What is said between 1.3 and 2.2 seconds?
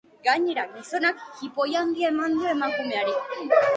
jipoi handia